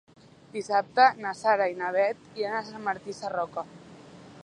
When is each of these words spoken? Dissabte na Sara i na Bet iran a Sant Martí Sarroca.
Dissabte 0.53 1.05
na 1.25 1.35
Sara 1.41 1.69
i 1.73 1.77
na 1.83 1.91
Bet 1.99 2.43
iran 2.43 2.59
a 2.61 2.65
Sant 2.71 2.85
Martí 2.91 3.19
Sarroca. 3.23 3.71